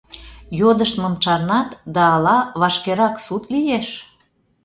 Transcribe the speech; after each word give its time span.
Йодыштмым 0.59 1.13
чарнат 1.23 1.69
да 1.95 2.03
ала 2.15 2.37
вашкерак 2.59 3.15
суд 3.25 3.43
лиеш? 3.53 3.87